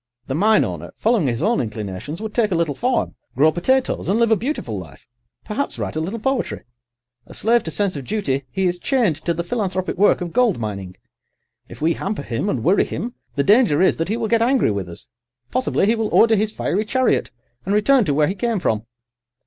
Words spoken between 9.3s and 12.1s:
the philanthropic work of gold mining. If we